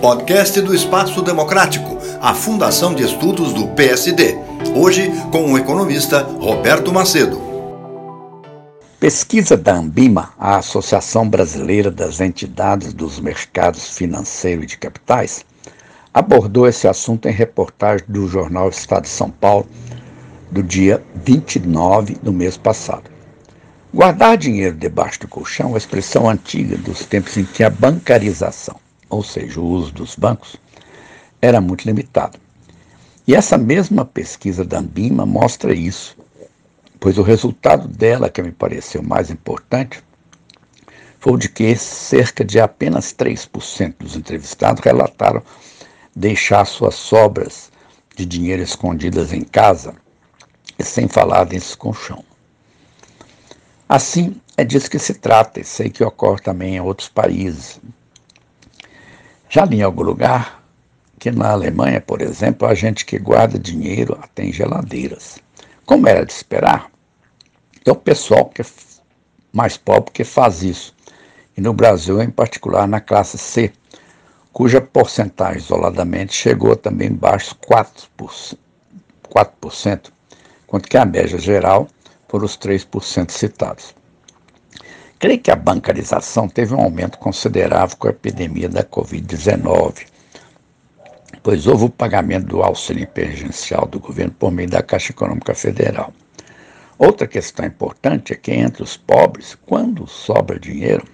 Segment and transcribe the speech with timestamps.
[0.00, 4.36] Podcast do Espaço Democrático, a Fundação de Estudos do PSD.
[4.74, 7.40] Hoje com o economista Roberto Macedo.
[8.98, 15.44] Pesquisa da Ambima, a Associação Brasileira das Entidades dos Mercados Financeiro e de Capitais,
[16.12, 19.66] abordou esse assunto em reportagem do jornal Estado de São Paulo,
[20.50, 23.11] do dia 29 do mês passado.
[23.94, 28.80] Guardar dinheiro debaixo do colchão é uma expressão antiga dos tempos em que a bancarização,
[29.06, 30.56] ou seja, o uso dos bancos,
[31.42, 32.38] era muito limitado.
[33.26, 36.16] E essa mesma pesquisa da Ambima mostra isso,
[36.98, 40.02] pois o resultado dela, que me pareceu mais importante,
[41.20, 45.42] foi o de que cerca de apenas 3% dos entrevistados relataram
[46.16, 47.70] deixar suas sobras
[48.16, 49.94] de dinheiro escondidas em casa,
[50.80, 52.24] sem falar desse colchão.
[53.94, 57.78] Assim, é disso que se trata, e sei que ocorre também em outros países.
[59.50, 60.64] Já li em algum lugar
[61.18, 65.38] que na Alemanha, por exemplo, há gente que guarda dinheiro até em geladeiras.
[65.84, 66.90] Como era de esperar,
[67.84, 68.64] é o pessoal que é
[69.52, 70.94] mais pobre que faz isso.
[71.54, 73.70] E no Brasil, em particular, na classe C,
[74.54, 78.56] cuja porcentagem isoladamente chegou também baixo 4%,
[79.28, 80.10] 4%,
[80.66, 81.86] quanto que a média geral
[82.32, 83.94] foram os 3% citados.
[85.18, 90.06] Creio que a bancarização teve um aumento considerável com a epidemia da Covid-19,
[91.42, 96.10] pois houve o pagamento do auxílio emergencial do governo por meio da Caixa Econômica Federal.
[96.96, 101.04] Outra questão importante é que entre os pobres, quando sobra dinheiro,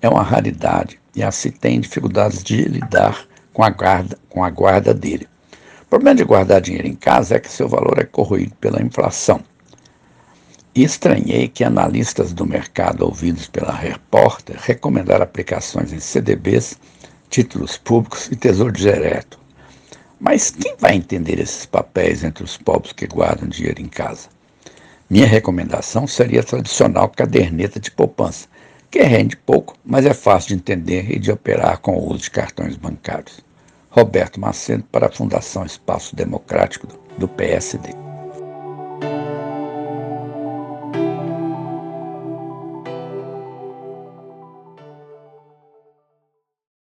[0.00, 4.94] é uma raridade e assim tem dificuldades de lidar com a guarda, com a guarda
[4.94, 5.26] dele.
[5.82, 9.42] O problema de guardar dinheiro em casa é que seu valor é corroído pela inflação.
[10.74, 16.78] Estranhei que analistas do mercado ouvidos pela Repórter recomendaram aplicações em CDBs,
[17.28, 19.38] títulos públicos e tesouro direto.
[20.18, 24.30] Mas quem vai entender esses papéis entre os pobres que guardam dinheiro em casa?
[25.10, 28.48] Minha recomendação seria a tradicional caderneta de poupança,
[28.90, 32.30] que rende pouco, mas é fácil de entender e de operar com o uso de
[32.30, 33.40] cartões bancários.
[33.90, 36.86] Roberto Macedo para a Fundação Espaço Democrático
[37.18, 38.01] do PSD.